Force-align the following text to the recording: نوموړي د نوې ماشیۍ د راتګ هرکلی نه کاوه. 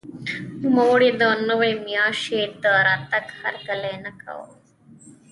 نوموړي 0.61 1.09
د 1.21 1.23
نوې 1.49 1.71
ماشیۍ 1.85 2.43
د 2.63 2.65
راتګ 2.87 3.25
هرکلی 3.41 3.95
نه 4.05 4.11
کاوه. 4.21 4.47